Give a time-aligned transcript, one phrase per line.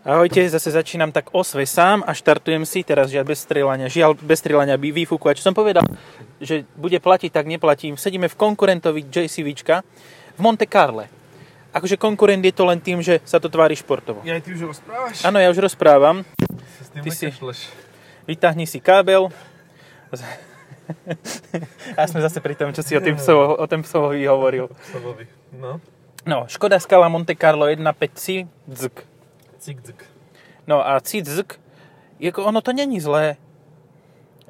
[0.00, 3.84] Ahojte, zase začínam tak osve sám a štartujem si teraz žiaľ bez strieľania.
[3.92, 5.28] Žiaľ bez strieľania výfuku.
[5.28, 5.84] A čo som povedal,
[6.40, 8.00] že bude platiť, tak neplatím.
[8.00, 9.84] Sedíme v konkurentovi JCVčka
[10.36, 11.12] v Monte Carle.
[11.76, 14.24] Akože konkurent je to len tým, že sa to tvári športovo.
[14.24, 15.20] Ja ty už rozprávaš?
[15.20, 16.24] Áno, ja už rozprávam.
[16.80, 17.36] Sa s tým Ty si-.
[18.24, 19.28] Vytáhni si kábel.
[22.00, 24.72] A sme zase pri tom, čo si o tým psovo, o tom psovovi hovoril.
[24.90, 25.28] Slovovi.
[25.60, 25.76] No.
[26.24, 28.48] No, Škoda Scala Monte Carlo 1.5 C,
[29.60, 29.64] dzk.
[29.64, 30.00] Cik, cik.
[30.66, 31.60] No a cizk,
[32.20, 33.36] jako ono to není zlé.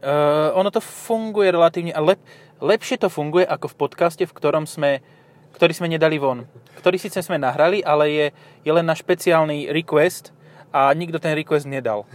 [0.01, 2.19] Uh, ono to funguje relatívne, a lep,
[2.61, 5.05] lepšie to funguje ako v podcaste, v ktorom sme,
[5.53, 6.49] ktorý sme nedali von.
[6.81, 8.27] Ktorý síce sme nahrali, ale je,
[8.65, 10.33] je len na špeciálny request
[10.73, 12.09] a nikto ten request nedal.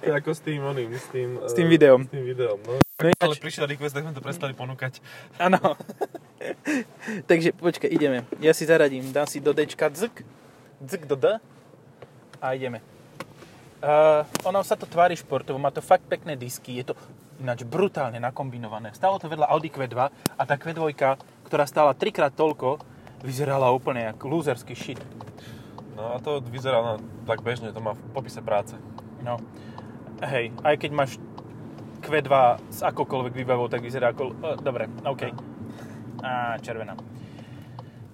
[0.00, 1.28] To je ako s tým oným, s tým...
[1.44, 2.08] S tým videom.
[2.08, 2.80] S tým videom, no.
[3.04, 5.04] No Ale prišiel request, tak sme to prestali ponúkať.
[5.36, 5.60] áno.
[7.30, 8.24] Takže počkaj, ideme.
[8.40, 10.24] Ja si zaradím, dám si do Dčka dzk,
[10.80, 11.36] dzk do D
[12.42, 12.80] a ideme.
[13.78, 16.94] Uh, ono sa to tvári športovo, má to fakt pekné disky, je to
[17.38, 18.90] ináč brutálne nakombinované.
[18.90, 19.94] Stalo to vedľa Audi Q2
[20.34, 20.90] a tá Q2,
[21.46, 22.82] ktorá stála trikrát toľko,
[23.22, 24.98] vyzerala úplne ako loserský shit.
[25.94, 26.94] No a to vyzerá na,
[27.26, 28.74] tak bežne, to má v popise práce.
[29.22, 29.38] No,
[30.26, 31.10] hej, aj keď máš
[32.02, 32.30] Q2
[32.70, 34.34] s akokoľvek výbavou, tak vyzerá ako...
[34.42, 35.30] Uh, dobre, OK.
[36.18, 36.98] Á, červená.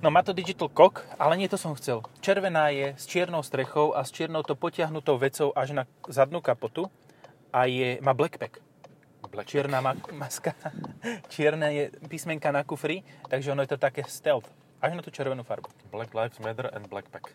[0.05, 2.05] No má to Digital Cock, ale nie to som chcel.
[2.21, 6.93] Červená je s čiernou strechou a s čiernou to potiahnutou vecou až na zadnú kapotu
[7.49, 8.61] a je, má Blackpack.
[9.33, 9.49] Black.
[9.49, 10.53] Čierna ma- maska.
[11.33, 13.01] Čierna je písmenka na kufri,
[13.33, 14.45] takže ono je to také stealth.
[14.85, 15.73] Až na tú červenú farbu.
[15.89, 17.33] Black Lives Matter and Blackpack.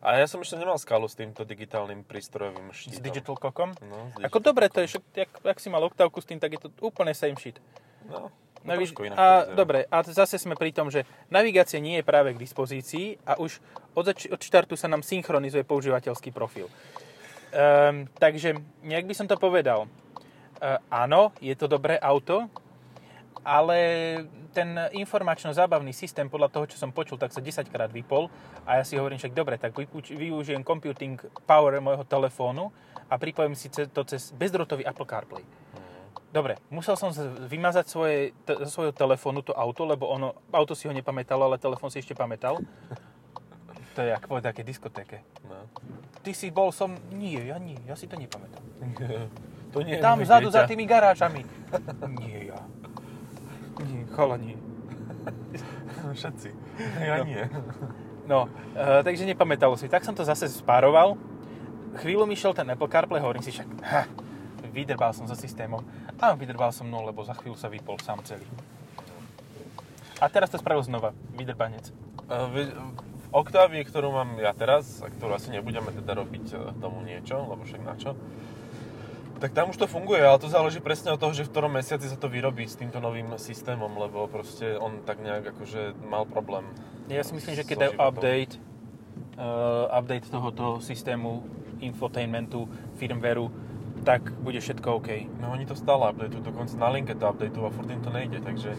[0.00, 3.04] A ja som ešte nemal skalu s týmto digitálnym prístrojovým S štítom.
[3.04, 3.76] Digital Cockom.
[3.84, 6.40] No, s Ako Digital dobre, to je, však, jak, jak si mal oktávku s tým,
[6.40, 7.60] tak je to úplne same shit.
[8.08, 8.32] No,
[8.66, 8.74] No
[9.06, 9.54] inak a vyzerá.
[9.54, 13.62] dobre, a zase sme pri tom, že navigácia nie je práve k dispozícii a už
[13.94, 16.66] od, zač- od štartu sa nám synchronizuje používateľský profil.
[17.54, 19.86] Um, takže, nejak by som to povedal.
[20.58, 22.50] Uh, áno, je to dobré auto,
[23.46, 23.78] ale
[24.50, 28.26] ten informačno-zábavný systém, podľa toho, čo som počul, tak sa 10 krát vypol
[28.66, 29.76] a ja si hovorím však, dobre, tak
[30.10, 32.72] využijem computing power môjho telefónu
[33.06, 35.44] a pripojím si to cez bezdrotový Apple CarPlay.
[36.36, 37.08] Dobre, musel som
[37.48, 41.56] vymazať svoje, t- zo svojho telefónu to auto, lebo ono, auto si ho nepamätalo, ale
[41.56, 42.60] telefón si ešte pamätal.
[43.96, 45.16] To je ako povedať také diskotéke.
[45.48, 45.64] No.
[46.20, 46.92] Ty si bol som...
[47.08, 48.60] Nie, ja nie, ja si to nepamätám.
[49.72, 51.40] to nie Tam vzadu za tými garážami.
[52.20, 52.60] Nie, ja.
[53.80, 54.60] Nie, chalani.
[56.20, 56.48] Všetci.
[57.00, 57.24] Ja No.
[57.24, 57.44] nie.
[58.26, 58.38] No,
[58.76, 59.88] e, takže nepamätalo si.
[59.88, 61.16] Tak som to zase spároval.
[61.96, 64.04] Chvíľu mi šiel ten Apple CarPlay, hovorím si však, ha,
[64.68, 65.80] vydrbal som so systémom.
[66.20, 68.46] A vydrbal som no, lebo za chvíľu sa vypol sám celý.
[70.16, 71.92] A teraz to spravil znova, vydrbanec.
[72.26, 72.56] Uh, v
[73.26, 77.42] v Octavii, ktorú mám ja teraz, a ktorú asi nebudeme teda robiť eh, tomu niečo,
[77.42, 78.14] lebo však na čo,
[79.36, 82.08] tak tam už to funguje, ale to záleží presne od toho, že v ktorom mesiaci
[82.08, 86.64] sa to vyrobí s týmto novým systémom, lebo proste on tak nejak akože mal problém.
[87.12, 88.54] Ja si myslím, že keď So dajú update,
[89.36, 91.44] uh, update tohoto systému
[91.84, 92.64] infotainmentu,
[92.96, 93.52] firmwareu,
[94.06, 95.26] tak bude všetko OK.
[95.42, 98.38] No oni to stále updateujú, dokonca na linke to updateujú a furt im to nejde,
[98.38, 98.78] takže...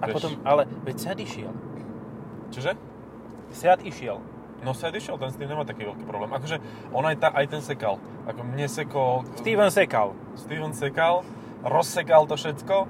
[0.00, 1.52] A vieš- potom, ale veď Seat išiel.
[2.48, 2.72] Čože?
[3.52, 4.16] Seat išiel.
[4.64, 6.32] No Seat išiel, ten s tým nemá taký veľký problém.
[6.32, 6.56] Akože
[6.96, 8.00] on aj, ta, aj ten sekal.
[8.24, 9.28] Ako mne sekol...
[9.44, 10.16] Steven sekal.
[10.40, 11.20] Steven sekal,
[11.60, 12.88] rozsekal to všetko, e,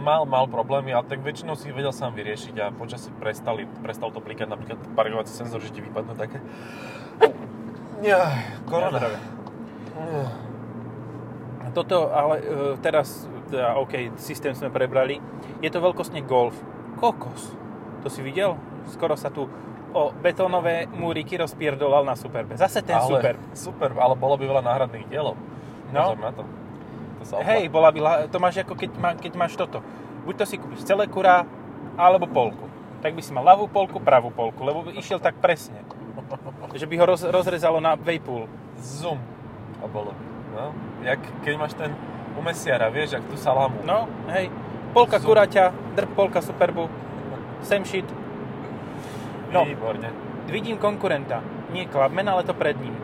[0.00, 4.08] mal, mal problémy, ale tak väčšinou si ich vedel sám vyriešiť a počasie prestali, prestal
[4.16, 6.40] to blikať napríklad parkovací senzor, že ti vypadnú také.
[8.00, 8.32] Ja,
[8.64, 8.96] korona.
[8.96, 9.20] Na zdravie.
[11.70, 12.44] Toto, ale e,
[12.82, 15.22] teraz, teda, OK, systém sme prebrali.
[15.62, 16.56] Je to veľkostne Golf.
[16.98, 17.54] Kokos.
[18.02, 18.58] To si videl?
[18.90, 19.46] Skoro sa tu
[19.90, 22.54] o betónové múriky rozpierdolal na Superbe.
[22.54, 23.34] Zase ten ale, Super.
[23.54, 25.34] Super, ale bolo by veľa náhradných dielov.
[25.90, 26.14] No.
[26.14, 26.42] Pozor na to.
[27.18, 29.82] to sa Hej, bola by, to máš ako keď, má, keď máš toto.
[30.22, 31.42] Buď to si kúpiš celé kurá,
[31.98, 32.70] alebo polku.
[33.02, 35.82] Tak by si mal ľavú polku, pravú polku, lebo by išiel tak presne.
[36.70, 38.46] Že by ho roz, rozrezalo na Vejpul.
[38.78, 39.18] Zoom.
[39.82, 40.29] A bolo by.
[40.50, 41.94] No, jak keď máš ten
[42.38, 43.78] u mesiara, vieš, jak tú salamu.
[43.86, 44.50] No, hej.
[44.90, 45.30] Polka Zoom.
[45.30, 46.90] kuraťa, drb polka Superbu,
[47.62, 48.06] same shit.
[49.50, 49.66] No.
[49.66, 50.10] Výborne.
[50.50, 51.42] Vidím konkurenta.
[51.70, 52.94] Nie Clubman, ale to pred ním.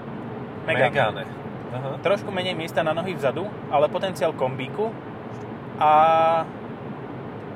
[0.67, 0.91] Megane.
[0.91, 1.25] Megane.
[1.75, 1.99] Aha.
[2.03, 4.91] Trošku menej miesta na nohy vzadu, ale potenciál kombíku.
[5.79, 5.93] A,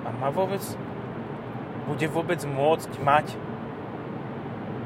[0.07, 0.63] a má vôbec...
[1.91, 3.35] Bude vôbec môcť mať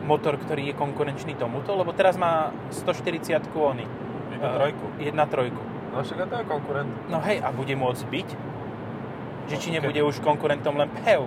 [0.09, 1.77] motor, ktorý je konkurenčný tomuto?
[1.77, 3.85] Lebo teraz má 140 ony.
[4.35, 4.85] Jedna trojku.
[4.99, 5.63] Jedna trojku.
[5.95, 6.91] No však to je konkurent.
[7.07, 8.29] No hej, a bude môcť byť?
[9.47, 11.23] Že či No, nebude už konkurentom len PHEV?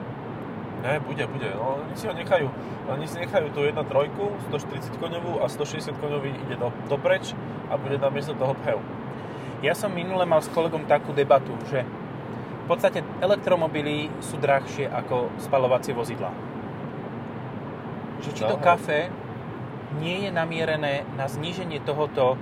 [0.84, 1.48] Ne, bude, bude.
[1.56, 2.48] No, oni si ho nechajú,
[2.86, 3.82] oni si nechajú tú 1.3,
[4.52, 7.34] 140 koňovú a 160 koňový ide do, dopreč
[7.72, 8.80] a bude tam miesto toho PHEV.
[9.66, 11.82] Ja som minule mal s kolegom takú debatu, že
[12.62, 16.30] v podstate elektromobily sú drahšie ako spalovacie vozidlá.
[18.22, 18.66] Že či No, to hej.
[18.66, 19.00] kafe
[19.98, 22.36] nie je namierené na zníženie tohoto,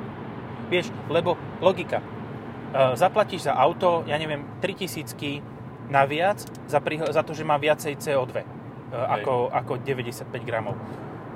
[0.67, 1.99] vieš, lebo logika.
[1.99, 5.41] E, Zaplatíš za auto, ja neviem, 3000
[5.89, 8.45] naviac za, priho- za to, že má viacej CO2 e,
[8.91, 10.75] ako, ako 95 gramov.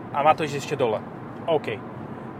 [0.09, 0.99] A má to ešte dole.
[1.45, 1.77] OK.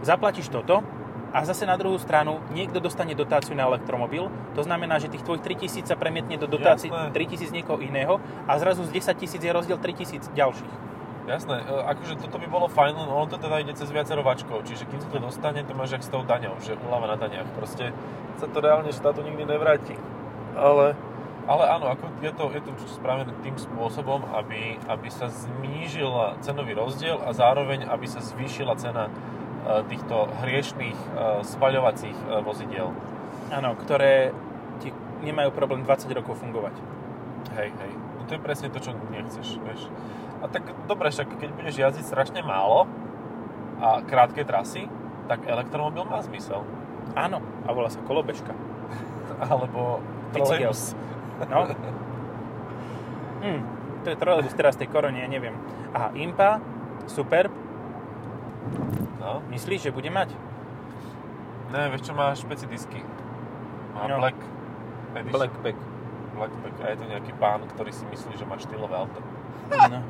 [0.02, 0.82] Zaplatíš toto
[1.30, 4.26] a zase na druhú stranu niekto dostane dotáciu na elektromobil.
[4.58, 7.14] To znamená, že tých tvojich 3000 sa premietne do dotácií Jasné.
[7.14, 8.18] 3000 niekoho iného
[8.50, 10.89] a zrazu z 10 tisíc je rozdiel 3000 ďalších.
[11.28, 14.64] Jasné, e, akože toto by bolo fajn, len ono to teda ide cez viacero vačkov,
[14.64, 17.48] čiže kým sa to dostane, to máš jak s tou daňou, že uľava na daniach,
[17.52, 17.92] proste
[18.40, 20.00] sa to reálne štátu nikdy nevráti.
[20.56, 20.96] Ale,
[21.44, 26.08] ale áno, ako je to, je to spravené tým spôsobom, aby, aby sa znížil
[26.40, 29.12] cenový rozdiel a zároveň, aby sa zvýšila cena e,
[29.92, 31.06] týchto hriešných e,
[31.44, 32.96] spaľovacích vozidiel.
[33.52, 34.32] Áno, ktoré
[34.80, 34.90] ti
[35.20, 36.74] nemajú problém 20 rokov fungovať.
[37.60, 37.92] Hej, hej.
[38.16, 39.90] No to je presne to, čo nechceš, vieš.
[40.40, 42.88] A tak dobre, však keď budeš jazdiť strašne málo
[43.80, 44.88] a krátke trasy,
[45.28, 46.64] tak elektromobil má zmysel.
[47.12, 48.56] Áno, a volá sa kolobežka.
[49.50, 50.00] Alebo
[50.32, 50.96] trolejbus.
[51.48, 51.68] No.
[53.40, 53.60] Hm,
[54.04, 55.56] to je trolejbus teraz tej korone, ja neviem.
[55.92, 56.60] Aha, Impa,
[57.08, 57.48] super.
[59.20, 59.44] No.
[59.52, 60.32] Myslíš, že bude mať?
[61.70, 63.00] Ne, vieš čo, má špeci disky.
[63.94, 64.18] Má No.
[64.18, 64.38] Black
[65.14, 65.34] Edition.
[65.34, 65.78] Blackback.
[66.34, 66.74] Blackback.
[66.82, 69.18] A je to nejaký pán, ktorý si myslí, že má štýlové auto.
[69.70, 70.00] No.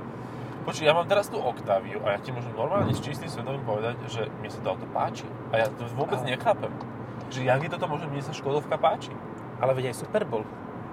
[0.61, 3.97] Počuj, ja mám teraz tú Octaviu a ja ti môžem normálne s čistým svedomím povedať,
[4.13, 5.25] že mne sa to auto páči.
[5.57, 6.73] A ja to vôbec Ale- nechápem.
[7.33, 9.15] Že jak je toto možné, mne sa Škodovka páči.
[9.57, 10.45] Ale veď aj Super bol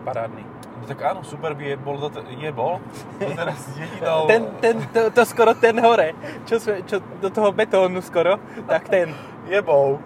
[0.07, 0.43] parádny.
[0.79, 2.79] No tak áno, super by je bol, dote- je bol.
[3.19, 4.23] To teraz jedinou...
[4.29, 6.15] Ten, ten, to, to skoro ten hore,
[6.47, 9.11] čo, čo do toho betónu skoro, tak ten.
[9.51, 9.99] Je bol.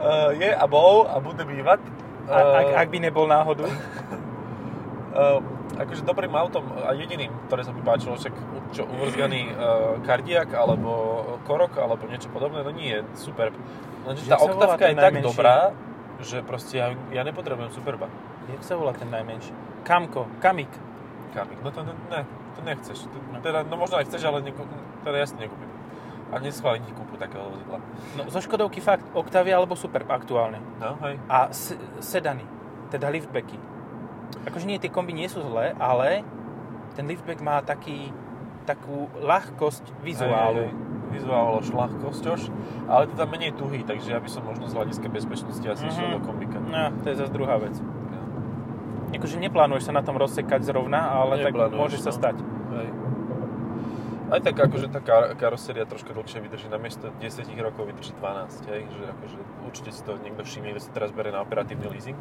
[0.00, 1.78] Uh, je a bol a bude bývať.
[2.26, 3.68] A, ak, ak by nebol náhodou.
[3.68, 5.38] uh,
[5.80, 8.34] akože dobrým autom a jediným, ktoré sa mi páčilo, však
[8.70, 9.54] čo uvrzganý uh,
[10.04, 10.90] Kardiak alebo
[11.48, 13.56] Korok alebo niečo podobné, no nie, Superb.
[14.04, 15.26] Lenže tá ten je tak najmenší?
[15.26, 15.56] dobrá,
[16.20, 18.12] že proste ja, ja nepotrebujem Superba.
[18.52, 19.52] Jak sa volá ten najmenší?
[19.84, 20.70] Kamko, Kamik.
[21.32, 22.20] Kamik, no to ne, ne
[22.56, 22.98] to nechceš.
[23.32, 23.40] No.
[23.40, 24.60] teda, no možno aj chceš, ale neku,
[25.06, 25.70] teda ja si nekúpim.
[26.30, 27.78] A neschválim ti kúpu takého vozidla.
[28.14, 30.62] No zo Škodovky fakt Octavia alebo Superb aktuálne.
[30.78, 31.18] No, hej.
[31.26, 32.46] A s- sedany,
[32.94, 33.58] teda liftbacky.
[34.42, 36.22] Akože nie, tie kombi nie sú zlé, ale
[36.92, 38.10] ten liftback má taký,
[38.62, 40.64] takú ľahkosť vizuálu.
[40.64, 40.88] Hej, hej, hej.
[41.10, 42.40] Vizuál, šľahkosťož,
[42.86, 45.90] ale to tam menej tuhý, takže ja by som možno z hľadiska bezpečnosti asi Mhm.
[45.90, 46.58] išiel do kombika.
[46.60, 47.74] No, to je zase druhá vec.
[47.74, 48.22] Ja.
[49.12, 52.16] Akože neplánuješ sa na tom rozsekať zrovna, ale tak Neplánuješ, môže sa no.
[52.16, 52.36] stať.
[52.70, 52.88] Hej.
[54.30, 58.86] Aj tak akože tá kar- karoséria troška dlhšie vydrží, namiesto 10 rokov vydrží 12, hej,
[58.88, 59.36] že akože
[59.66, 62.14] určite si to niekto všimne, kto si teraz bere na operatívny leasing,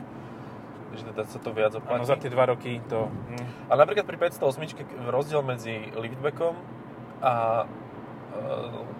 [1.00, 1.96] že teda sa to viac oplatí.
[1.96, 3.07] Áno, za tie dva roky to...
[3.07, 3.46] Hm.
[3.68, 4.75] A napríklad pri 508
[5.07, 6.54] rozdiel medzi liftbackom
[7.19, 7.66] a e,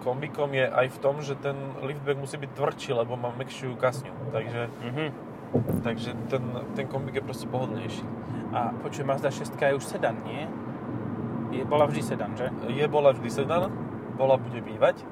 [0.00, 4.12] kombikom je aj v tom, že ten liftback musí byť tvrdší, lebo má mäkšiu kasňu,
[4.30, 5.06] takže, Mhm.
[5.80, 6.42] takže ten,
[6.72, 8.04] ten kombik je proste pohodlnejší.
[8.50, 10.46] A počuj, Mazda 6 je už sedan, nie?
[11.50, 12.46] Je, bola vždy sedan, že?
[12.68, 13.70] Je bola vždy sedan,
[14.14, 15.02] bola bude bývať,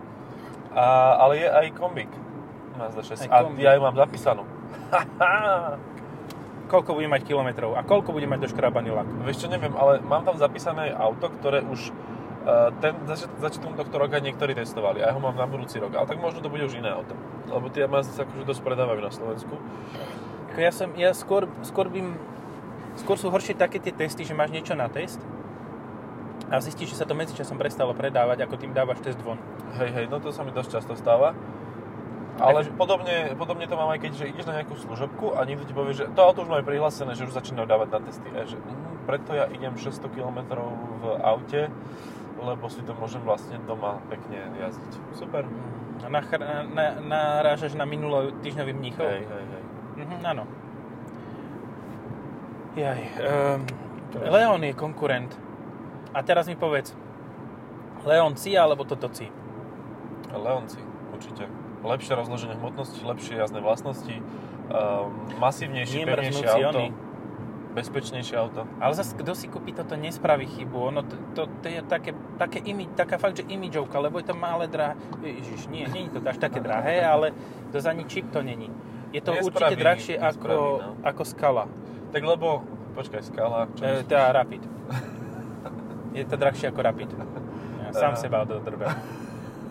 [0.71, 2.11] a, ale je aj kombik
[2.79, 3.63] Mazda 6 Aj a kombik.
[3.63, 4.45] ja ju mám zapísanú.
[6.69, 9.09] Koľko bude mať kilometrov a koľko bude mať doškrabaný lak?
[9.25, 13.73] Vieš čo, neviem, ale mám tam zapísané aj auto, ktoré už uh, ten zač- začiatkom
[13.73, 16.53] tohto roka niektorí testovali a ja ho mám na budúci rok, ale tak možno to
[16.53, 17.17] bude už iné auto.
[17.49, 19.57] Lebo tie Mazdy sa akože dosť predávajú na Slovensku.
[20.61, 22.21] Ja som, ja skôr, skôr bym,
[23.01, 25.25] skôr sú horšie také tie testy, že máš niečo na test
[26.53, 29.41] a zistíš, že sa to medzičasom prestalo predávať, ako tým dávaš test von.
[29.77, 31.37] Hej, hej, no to sa mi dosť často stáva.
[32.39, 35.67] Ale Takže- podobne, podobne to mám aj keď, že ideš na nejakú služobku a niekto
[35.67, 38.29] ti povie, že to auto už majú prihlásené, že už začínajú dávať na testy.
[38.31, 40.63] A že, mm, preto ja idem 600 km
[41.03, 41.67] v aute,
[42.39, 44.93] lebo si to môžem vlastne doma pekne jazdiť.
[45.19, 45.43] Super.
[45.99, 49.03] A nachr- na, narážaš na minulý týždňový mníchov?
[49.03, 49.63] Hej, hej, hej.
[49.99, 50.45] Mhm, áno.
[52.79, 53.61] Jaj, um,
[54.31, 55.35] Leon je konkurent.
[56.15, 56.95] A teraz mi povedz,
[58.07, 59.27] Leon C alebo toto C?
[60.31, 60.79] Leonci,
[61.11, 61.51] určite.
[61.79, 66.91] Lepšie rozloženie hmotnosti, lepšie jazdné vlastnosti, um, masívnejšie, pevnejšie auto, ony.
[67.79, 68.67] bezpečnejšie auto.
[68.83, 70.79] Ale zase, kto si kúpi toto, nespraví chybu.
[70.91, 74.35] Ono, to, to, to je také, také imi, taká fakt, že imidžovka, lebo je to
[74.35, 74.99] malé drahé.
[75.23, 77.31] Ježiš, nie, nie je to až také drahé, ale
[77.71, 78.71] to za čip to není.
[79.15, 80.91] Je to Nespraví, určite drahšie ako, nespraví, no.
[81.07, 81.65] ako skala.
[82.13, 82.49] Tak lebo,
[82.93, 84.63] počkaj, skala, čo E, teda Rapid.
[86.19, 87.11] Je to drahšie ako Rapid.
[87.89, 88.91] Ja sám seba ododrbel.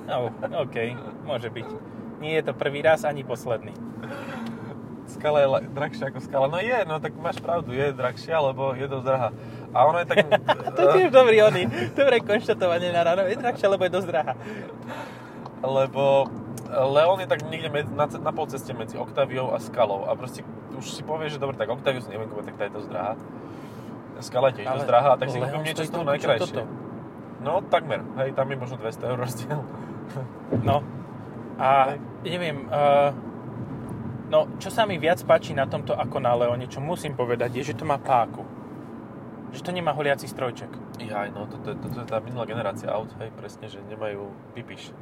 [0.07, 0.31] No,
[0.63, 0.95] OK,
[1.27, 1.96] môže byť.
[2.17, 3.73] Nie je to prvý raz ani posledný.
[5.07, 6.45] Skala je drahšia ako skala.
[6.51, 9.29] No je, no tak máš pravdu, je drahšia, lebo je dosť drahá.
[9.71, 10.17] A ono je tak...
[10.77, 11.63] To je dobrý oný,
[11.95, 13.23] dobré konštatovanie na ráno.
[13.25, 14.33] Je drahšia, lebo je dosť drahá.
[15.63, 16.27] lebo
[16.67, 20.43] Leon je tak niekde med, na, na polceste medzi Octaviou a Skalou a proste
[20.75, 23.13] už si povieš, že dobre, tak Octaviu si neviem kúpať, tak tá je dosť drahá.
[24.19, 26.61] Skala je tiež dosť drahá, tak si kúpim niečo z toho najkrajšie.
[27.41, 28.01] No, takmer.
[28.19, 29.59] Hej, tam je možno 200 eur rozdiel.
[30.65, 30.81] No.
[31.57, 33.09] A neviem, uh,
[34.29, 37.73] no čo sa mi viac páči na tomto ako na Leone, čo musím povedať, je,
[37.73, 38.45] že to má páku.
[39.51, 40.69] Že to nemá holiaci strojček.
[41.01, 44.93] Jaj, no, toto, je- toto je tá minulá generácia aut, hej, presne, že nemajú pipiš.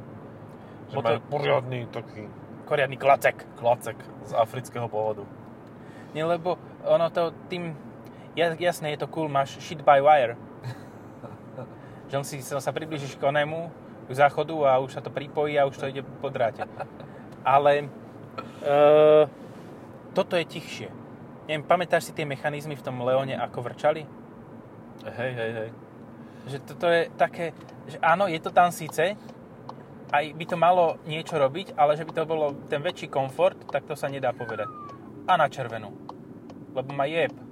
[0.88, 2.30] Že majú poriadny taký
[2.66, 3.46] Koriadny klacek.
[3.54, 3.94] klacek
[4.26, 5.22] z afrického pôvodu.
[6.18, 7.78] Nie, lebo ono to tým...
[8.34, 10.34] Ja, jasné, je to cool, máš shit by wire.
[12.10, 13.70] že on si sa približíš k onému,
[14.14, 16.62] záchodu a už sa to pripojí a už to ide po dráte.
[17.56, 17.86] Ale e,
[20.14, 20.88] toto je tichšie.
[21.46, 24.02] Neviem, pamätáš si tie mechanizmy v tom Leone, ako vrčali?
[25.06, 25.70] Hej, hej, hej.
[26.46, 27.54] Že toto je také,
[27.86, 29.14] že áno, je to tam síce,
[30.10, 33.86] aj by to malo niečo robiť, ale že by to bolo ten väčší komfort, tak
[33.86, 34.66] to sa nedá povedať.
[35.26, 35.90] A na červenú.
[36.74, 37.45] Lebo má jeb.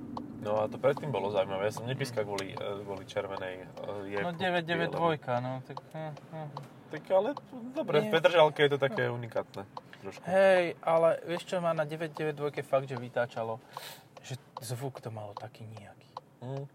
[0.45, 1.73] No a to predtým bolo zaujímavé.
[1.73, 4.29] Ja som nepískal kvôli, eh, kvôli červenej uh, jebku.
[4.29, 5.77] No 992, no tak...
[5.97, 6.49] hm, hm.
[6.93, 7.29] Tak ale
[7.75, 8.13] dobre, v Nie.
[8.13, 9.65] Petržalke je to také unikátne.
[10.05, 10.23] Trošku.
[10.29, 13.57] Hej, ale vieš čo ma na 992 fakt, že vytáčalo?
[14.21, 16.09] Že zvuk to malo taký nejaký.
[16.45, 16.69] Mm.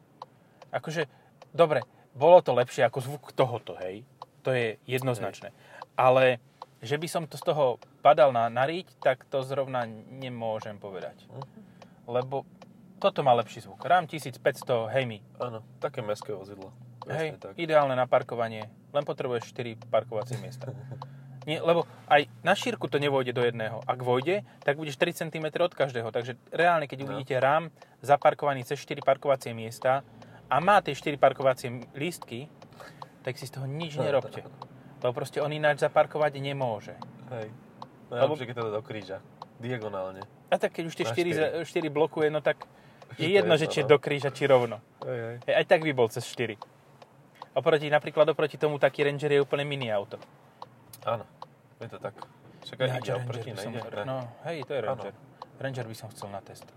[0.74, 1.06] Akože,
[1.54, 1.86] dobre,
[2.18, 4.02] bolo to lepšie ako zvuk tohoto, hej.
[4.44, 5.54] To je jednoznačné.
[5.94, 6.42] Ale
[6.82, 11.16] že by som to z toho padal na, na riť, tak to zrovna nemôžem povedať.
[11.30, 11.44] Mhm.
[12.10, 12.44] Lebo
[13.00, 13.80] toto má lepší zvuk.
[13.82, 14.44] RAM 1500
[14.90, 15.24] Hemi.
[15.36, 16.70] Áno, také mestské vozidlo.
[17.08, 17.58] Hej, tak.
[17.58, 18.68] ideálne na parkovanie.
[18.92, 20.70] Len potrebuješ 4 parkovacie miesta.
[21.48, 23.82] Nie, lebo aj na šírku to nevojde do jedného.
[23.84, 26.12] Ak vojde, tak budeš 3 cm od každého.
[26.12, 27.06] Takže reálne, keď No.
[27.10, 30.06] uvidíte RAM zaparkovaný cez 4 parkovacie miesta
[30.46, 32.46] a má tie 4 parkovacie lístky,
[33.24, 34.46] tak si z toho nič nerobte.
[35.00, 36.94] Lebo proste on ináč zaparkovať nemôže.
[37.32, 37.50] Hej.
[38.12, 39.18] Lebo- Najlepšie, keď to do kríža.
[39.58, 40.22] Diagonálne.
[40.48, 42.62] A tak keď už tie Na 4, za, 4 blokuje, no tak
[43.20, 43.92] je je jedno, že či no.
[43.92, 44.80] do kríža, či rovno.
[45.04, 45.44] Hej.
[45.44, 46.56] Hej, aj tak by bol cez 4.
[47.60, 50.16] Oproti, napríklad oproti tomu taký Ranger je úplne mini auto.
[51.04, 51.28] Áno,
[51.84, 52.16] je to tak.
[52.64, 54.04] Čakaj, Ináč ide oproti, som, nejde?
[54.06, 55.14] No, hej, to je Ranger.
[55.60, 56.68] Ranger by som chcel na test.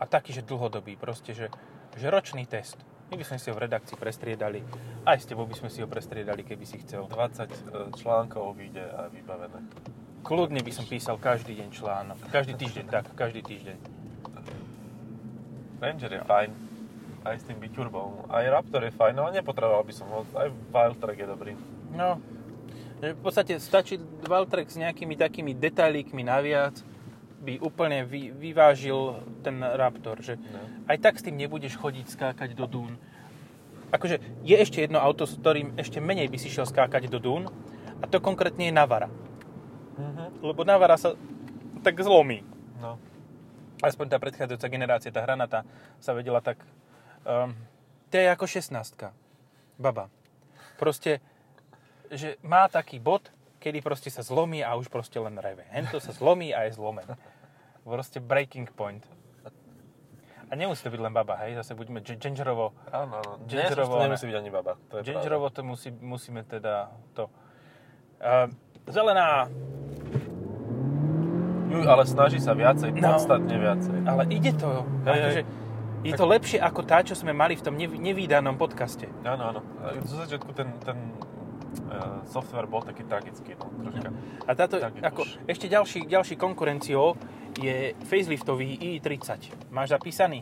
[0.00, 1.52] A taký, že dlhodobý, proste, že,
[1.94, 2.80] že ročný test.
[3.10, 4.62] My by sme si ho v redakcii prestriedali.
[5.02, 7.10] Aj s tebou by sme si ho prestriedali, keby si chcel.
[7.10, 7.46] 20 e,
[7.98, 9.66] článkov vyjde a vybavené.
[10.22, 12.18] Kľudne by som písal každý deň článok.
[12.30, 13.89] Každý týždeň, tak, každý týždeň.
[15.80, 16.50] Ranger je fajn.
[17.20, 18.24] Aj s tým biturbom.
[18.28, 20.24] Aj Raptor je fajn, ale nepotreboval by som ho.
[20.32, 21.52] Aj Wildtrak je dobrý.
[21.92, 22.16] No,
[23.00, 26.80] že v podstate stačí Valtrek s nejakými takými detailíkmi naviac,
[27.40, 30.60] by úplne vy, vyvážil ten Raptor, že No.
[30.92, 33.00] aj tak s tým nebudeš chodiť skákať do dún.
[33.90, 37.48] Akože je ešte jedno auto, s ktorým ešte menej by si šiel skákať do dún
[38.00, 39.08] a to konkrétne je Navara.
[39.96, 40.44] Mhm.
[40.44, 41.16] Lebo Navara sa
[41.80, 42.44] tak zlomí.
[42.76, 43.00] No.
[43.80, 45.64] Aspoň tá predchádzajúca generácia, tá hranatá,
[46.00, 46.60] sa vedela tak...
[47.24, 47.56] Um,
[48.12, 48.76] to je ako 16
[49.80, 50.12] Baba.
[50.76, 51.24] Proste,
[52.12, 55.64] že má taký bod, kedy proste sa zlomí a už proste len reve.
[55.72, 57.16] Hento sa zlomí a je zlomený.
[57.84, 59.00] Proste breaking point.
[60.50, 61.54] A nemusí to byť len baba, hej?
[61.62, 62.74] Zase buďme gingerovo.
[62.90, 63.32] Áno, áno.
[63.46, 64.72] Gingerovo, to nemusí byť ani baba.
[64.90, 67.30] To je Gingerovo to musí, musíme teda to...
[68.20, 68.50] Uh,
[68.90, 69.46] zelená,
[71.70, 73.14] Juj, ale snaží sa viacej, No.
[73.14, 73.96] podstatne viacej.
[74.04, 74.82] ale ide to.
[75.04, 75.42] Hej, Akože,
[76.00, 79.06] je to lepšie ako tá, čo sme mali v tom nev- nevýdanom podcaste.
[79.22, 79.60] Áno, áno.
[79.78, 80.96] A Zo začiatku ten, ten
[81.86, 84.10] uh, software bol taký tragický, no, troška.
[84.42, 85.30] A táto, Tak ako, už.
[85.46, 87.14] ešte ďalší, ďalší konkurenciou
[87.56, 89.70] je faceliftový i30.
[89.70, 90.40] Máš zapísaný?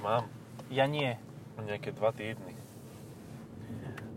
[0.00, 0.26] Mám
[0.66, 1.14] Ja nie.
[1.58, 2.56] nejaké dva týdny.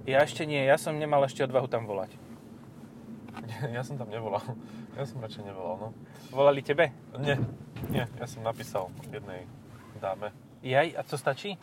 [0.04, 2.10] Ja ešte nie, ja som nemal ešte odvahu tam volať.
[3.70, 4.42] Ja som tam nevolal.
[4.94, 5.90] Ja som radšej nevolal, no.
[6.30, 6.92] Volali tebe?
[7.18, 7.40] Nie,
[7.88, 9.46] nie, ja som napísal jednej
[9.98, 10.34] dáme.
[10.60, 11.56] Jaj, a co stačí?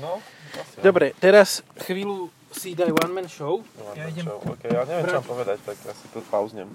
[0.00, 0.20] No,
[0.54, 0.80] asi.
[0.80, 3.64] Dobre, teraz chvíľu si daj one man show.
[3.76, 6.20] No, Ja ja, idem- čo, okay, ja neviem, čo mám povedať, tak ja si to
[6.22, 6.68] pauznem.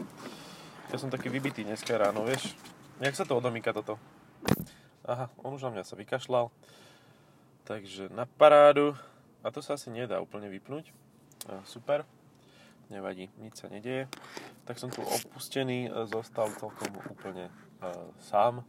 [0.90, 2.56] Ja som taký vybitý dneska ráno, vieš?
[2.98, 4.00] Jak sa to odomýka toto?
[5.04, 6.50] Aha, on už na mňa sa vykašľal.
[7.64, 8.96] Takže na parádu.
[9.44, 10.90] A to sa asi nedá úplne vypnúť.
[11.48, 12.04] A, super.
[12.88, 14.08] Nevadí, nič sa nedieje.
[14.64, 17.54] Tak som tu opustený, e, zostal celkom úplne e,
[18.32, 18.64] sám.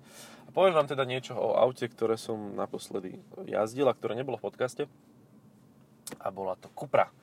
[0.46, 4.46] A poviem vám teda niečo o aute, ktoré som naposledy jazdil a ktoré nebolo v
[4.50, 4.82] podcaste.
[6.18, 7.14] A bola to Cupra.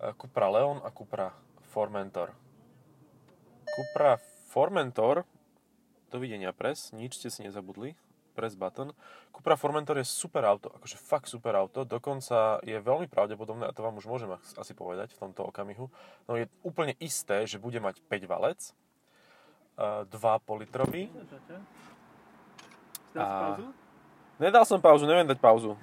[0.00, 1.32] E, Cupra Leon a Cupra
[1.72, 2.36] Formentor.
[3.64, 4.20] Cupra
[4.52, 5.24] Formentor,
[6.12, 7.96] dovidenia pres, nič ste si nezabudli,
[8.38, 8.94] press button.
[9.34, 13.82] Cupra Formentor je super auto, akože fakt super auto, dokonca je veľmi pravdepodobné, a to
[13.82, 15.90] vám už môžem asi povedať v tomto okamihu,
[16.30, 18.60] no je úplne isté, že bude mať 5 valec,
[19.78, 21.10] 2,5 litrový.
[23.18, 23.58] A...
[24.38, 25.74] Nedal som pauzu, neviem dať pauzu.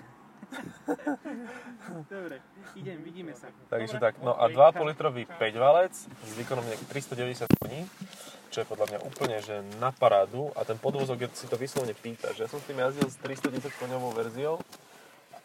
[2.12, 2.42] Dobre,
[2.76, 3.50] idem, vidíme sa.
[3.70, 7.82] Takže tak, no a 2,5 litrový 5 valec s výkonom nejakých 390 koní,
[8.54, 12.32] čo je podľa mňa úplne že na parádu a ten podvozok si to vyslovne pýta,
[12.34, 14.62] že ja som s tým jazdil s 310 koňovou verziou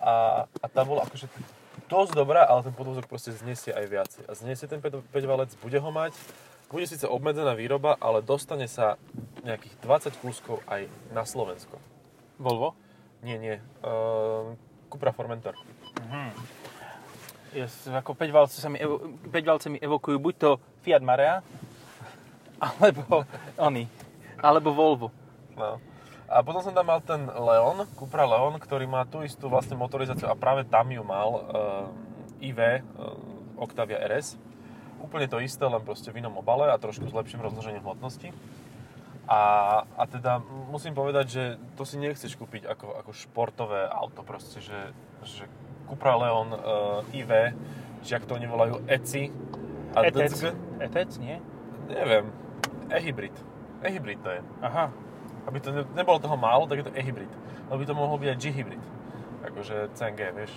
[0.01, 1.29] a, a tá bola akože
[1.91, 4.23] dosť dobrá, ale ten podvozok proste znesie aj viacej.
[4.31, 6.15] A znesie ten 5, 5 valec, bude ho mať,
[6.71, 8.95] bude síce obmedzená výroba, ale dostane sa
[9.43, 11.83] nejakých 20 kúskov aj na Slovensko.
[12.39, 12.79] Volvo?
[13.27, 13.59] Nie, nie.
[13.83, 14.55] Uh,
[14.91, 15.55] Cupra Formentor.
[16.03, 16.35] Mhm.
[17.51, 20.51] Yes, ako 5 valce, sa mi, evo, 5 valce mi evokujú buď to
[20.87, 21.43] Fiat Marea,
[22.63, 23.27] alebo
[23.59, 23.91] oni,
[24.39, 25.09] alebo Volvo.
[25.59, 25.83] No.
[26.31, 30.31] A potom som tam mal ten Leon, Cupra Leon, ktorý má tú istú vlastne motorizáciu
[30.31, 31.43] a práve tam ju mal uh,
[32.39, 33.19] IV uh,
[33.59, 34.39] Octavia RS.
[35.03, 38.31] Úplne to isté, len proste v inom obale a trošku s lepším rozložením hmotnosti.
[39.31, 39.43] A,
[39.95, 40.43] a teda
[40.75, 41.45] musím povedať, že
[41.79, 44.91] to si nechceš kúpiť ako, ako športové auto proste, že,
[45.23, 45.47] že
[45.87, 46.59] Cupra Leon uh,
[47.15, 47.55] IV,
[48.03, 49.31] že ak to oni volajú ECI
[49.95, 50.51] a ETEC,
[50.83, 51.39] ETEC, nie?
[51.87, 52.27] Neviem,
[52.91, 53.35] e-hybrid.
[53.87, 54.41] E-hybrid to je.
[54.67, 54.91] Aha.
[55.47, 57.31] Aby to ne, nebolo toho málo, tak je to e-hybrid.
[57.71, 58.85] Lebo by to mohol byť aj G-hybrid.
[59.47, 60.53] Akože CNG, vieš.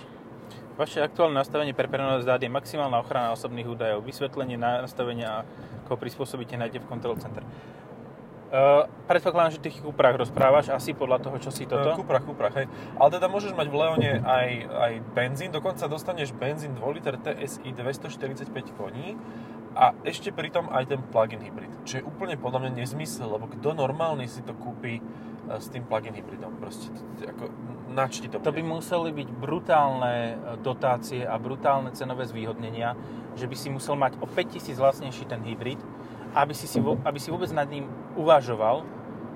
[0.74, 4.02] Vaše aktuálne nastavenie pre prenos dát je maximálna ochrana osobných údajov.
[4.02, 5.46] Vysvetlenie nastavenia,
[5.86, 7.46] ako prispôsobíte, nájdete v Control Center.
[8.54, 11.90] Uh, predpokladám, že v tých Cuprách rozprávaš asi podľa toho, čo si toto?
[11.90, 12.70] Uh, Cupra, Cupra, hej.
[12.94, 17.74] Ale teda môžeš mať v Leone aj, aj benzín, dokonca dostaneš benzín 2 liter TSI
[17.74, 19.18] 245 koní
[19.74, 23.74] a ešte pritom aj ten plug-in hybrid, čo je úplne podľa mňa nezmysel, lebo kto
[23.74, 25.02] normálny si to kúpi
[25.50, 26.94] s tým plug-in hybridom, proste
[27.26, 27.50] ako
[27.90, 28.46] načti to bude.
[28.46, 32.94] To by museli byť brutálne dotácie a brutálne cenové zvýhodnenia,
[33.34, 35.82] že by si musel mať o 5000 vlastnejší ten hybrid,
[36.34, 38.86] aby si, si, aby si vôbec nad ním uvažoval.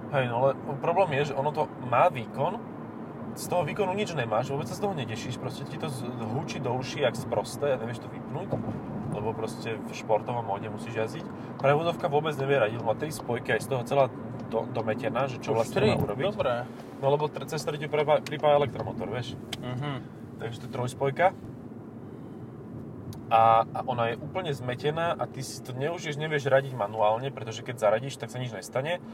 [0.09, 2.57] Hej, no ale problém je, že ono to má výkon,
[3.39, 5.87] z toho výkonu nič nemáš, vôbec sa z toho nedešíš, proste ti to
[6.35, 8.51] húči do uší jak sprosté nevieš to vypnúť,
[9.15, 11.25] lebo proste v športovom móde musíš jazdiť.
[11.63, 14.05] Prevodovka vôbec nevie radiť, má tri spojky aj z toho celá
[14.51, 15.89] do, dometená, že čo Už vlastne tri?
[15.95, 16.25] má urobiť.
[16.35, 16.67] Dobre.
[16.99, 19.39] No lebo tr- cez ti pripája, elektromotor, vieš.
[19.63, 20.03] Uh-huh.
[20.43, 21.31] Takže to je trojspojka.
[23.29, 27.61] A, a ona je úplne zmetená a ty si to neužiješ, nevieš radiť manuálne, pretože
[27.61, 29.05] keď zaradíš, tak sa nič nestane.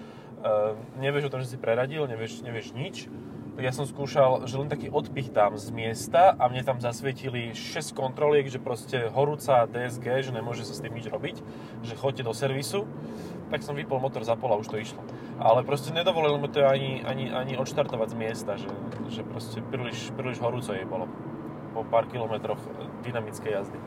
[0.44, 3.11] Uh, nevieš o tom, že si preradil, nevieš, nevieš nič.
[3.55, 7.55] Tak ja som skúšal, že len taký odpich tam z miesta a mne tam zasvietili
[7.55, 11.38] 6 kontroliek, že proste horúca DSG, že nemôže sa s tým nič robiť,
[11.87, 12.83] že chodte do servisu.
[13.55, 14.98] Tak som vypol motor, zapol a už to išlo.
[15.38, 18.70] Ale proste nedovolil mu to ani, ani, ani odštartovať z miesta, že,
[19.07, 21.07] že proste príliš, príliš horúco jej bolo
[21.74, 22.62] po pár kilometroch
[23.02, 23.78] dynamickej jazdy.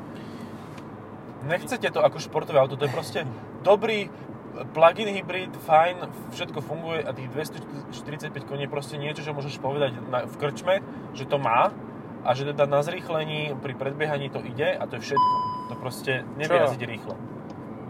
[1.47, 3.19] Nechcete to ako športové auto, to je proste
[3.63, 4.12] dobrý
[4.73, 9.95] plug-in hybrid, fajn, všetko funguje a tých 245 koní je proste niečo, čo môžeš povedať
[10.10, 10.82] na, v krčme,
[11.13, 11.69] že to má
[12.26, 15.34] a že teda na zrýchlení pri predbiehaní to ide a to je všetko.
[15.69, 17.13] To proste nevie jazdiť rýchlo.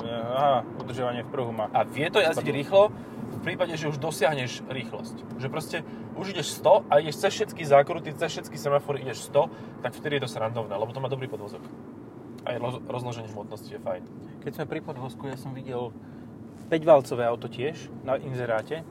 [0.08, 1.72] Aha, udržovanie v pruhu má.
[1.74, 2.94] A vie to jazdiť rýchlo
[3.38, 5.40] v prípade, že už dosiahneš rýchlosť.
[5.40, 5.78] Že proste
[6.18, 10.18] už ideš 100 a ideš cez všetky zákruty, cez všetky semafory ideš 100, tak vtedy
[10.18, 11.62] je to srandovné, lebo to má dobrý podvozok.
[12.44, 14.04] Aj roz, rozloženie hmotnosti je fajn.
[14.42, 15.94] Keď sme pri podvozku, ja som videl
[16.68, 18.82] 5-valcové auto tiež na inzeráte,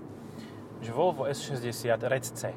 [0.81, 2.53] že Volvo S60 Red C.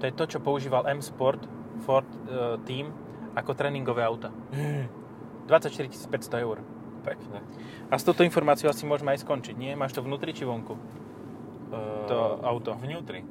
[0.00, 1.48] To je to, čo používal M-Sport
[1.82, 2.92] Ford uh, Team
[3.32, 4.30] ako tréningové auta.
[5.48, 6.62] 24 500 eur.
[7.02, 7.42] Pekne.
[7.90, 9.74] A s touto informáciou asi môžeme aj skončiť, nie?
[9.74, 10.78] Máš to vnútri či vonku?
[10.78, 12.78] Uh, To auto.
[12.78, 13.26] Vnútri.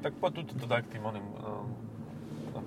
[0.00, 1.26] Tak poď tu to daj k tým oným...
[1.36, 1.64] Uh,
[2.56, 2.60] no,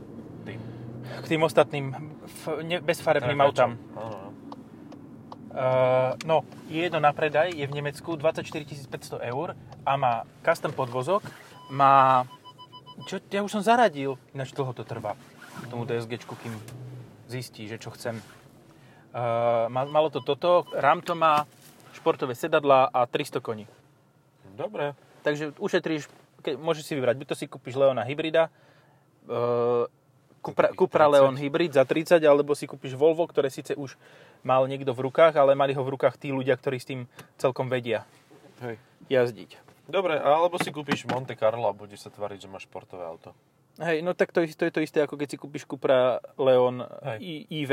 [0.46, 0.60] tým.
[1.04, 1.86] K tým ostatným
[2.26, 3.74] f- ne, bezfarebným autám.
[3.98, 4.30] Áno, áno.
[5.54, 8.46] Uh, no, je jedno na predaj, je v Nemecku 24
[8.90, 9.54] 500 eur
[9.86, 11.22] a má custom podvozok,
[11.70, 12.26] má...
[13.06, 15.14] Čo, ja už som zaradil, ináč dlho to trvá
[15.70, 16.54] tomu DSGčku, kým
[17.30, 18.18] zistí, že čo chcem.
[19.14, 21.46] Uh, ma- malo to toto, RAM to má,
[21.94, 23.66] športové sedadla a 300 koní.
[24.58, 24.98] Dobre.
[25.22, 26.10] Takže ušetríš,
[26.44, 28.52] keď, môžeš si vybrať, buď to si kúpiš Leona hybrida,
[29.26, 29.88] uh,
[30.44, 31.14] Cupra, takých Cupra 30.
[31.16, 33.96] Leon hybrid za 30, alebo si kúpiš Volvo, ktoré síce už
[34.44, 37.08] mal niekto v rukách, ale mali ho v rukách tí ľudia, ktorí s tým
[37.40, 38.04] celkom vedia
[38.60, 38.76] Hej.
[39.08, 39.56] jazdiť.
[39.88, 43.32] Dobre, alebo si kúpiš Monte Carlo a budeš sa tváriť, že máš športové auto.
[43.80, 46.84] Hej, no tak to, je- to je to isté, ako keď si kúpiš Cupra Leon
[47.08, 47.18] Hej.
[47.24, 47.72] I, IV.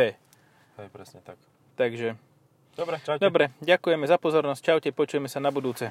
[0.78, 1.42] Hej, presne tak.
[1.74, 2.14] Takže,
[2.70, 3.18] Dobre, čaute.
[3.18, 4.62] dobre, ďakujeme za pozornosť.
[4.62, 5.90] Čaute, počujeme sa na budúce.